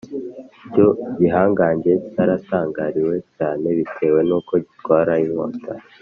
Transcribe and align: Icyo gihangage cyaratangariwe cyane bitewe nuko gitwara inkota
Icyo 0.67 0.85
gihangage 1.17 1.91
cyaratangariwe 2.11 3.15
cyane 3.35 3.67
bitewe 3.77 4.19
nuko 4.27 4.53
gitwara 4.65 5.13
inkota 5.25 5.73